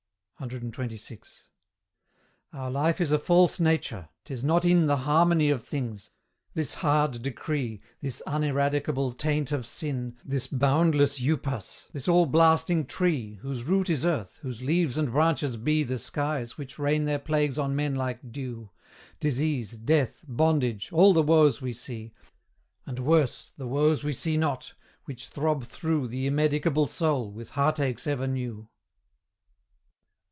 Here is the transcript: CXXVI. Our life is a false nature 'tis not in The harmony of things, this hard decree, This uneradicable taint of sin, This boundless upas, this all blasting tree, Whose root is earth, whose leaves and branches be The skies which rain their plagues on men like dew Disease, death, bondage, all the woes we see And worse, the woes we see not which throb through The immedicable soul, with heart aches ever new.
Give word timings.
CXXVI. 0.41 1.19
Our 2.51 2.71
life 2.71 2.99
is 2.99 3.11
a 3.11 3.19
false 3.19 3.59
nature 3.59 4.09
'tis 4.25 4.43
not 4.43 4.65
in 4.65 4.87
The 4.87 4.97
harmony 5.05 5.51
of 5.51 5.63
things, 5.63 6.09
this 6.55 6.73
hard 6.73 7.21
decree, 7.21 7.79
This 8.01 8.23
uneradicable 8.25 9.15
taint 9.15 9.51
of 9.51 9.67
sin, 9.67 10.17
This 10.25 10.47
boundless 10.47 11.19
upas, 11.19 11.85
this 11.93 12.07
all 12.07 12.25
blasting 12.25 12.87
tree, 12.87 13.35
Whose 13.43 13.65
root 13.65 13.87
is 13.87 14.03
earth, 14.03 14.39
whose 14.41 14.63
leaves 14.63 14.97
and 14.97 15.11
branches 15.11 15.57
be 15.57 15.83
The 15.83 15.99
skies 15.99 16.57
which 16.57 16.79
rain 16.79 17.05
their 17.05 17.19
plagues 17.19 17.59
on 17.59 17.75
men 17.75 17.93
like 17.93 18.31
dew 18.31 18.71
Disease, 19.19 19.77
death, 19.77 20.25
bondage, 20.27 20.91
all 20.91 21.13
the 21.13 21.21
woes 21.21 21.61
we 21.61 21.71
see 21.71 22.13
And 22.87 22.97
worse, 22.97 23.53
the 23.57 23.67
woes 23.67 24.03
we 24.03 24.11
see 24.11 24.37
not 24.37 24.73
which 25.05 25.27
throb 25.27 25.65
through 25.65 26.07
The 26.07 26.25
immedicable 26.25 26.87
soul, 26.89 27.31
with 27.31 27.51
heart 27.51 27.79
aches 27.79 28.07
ever 28.07 28.25
new. 28.25 28.67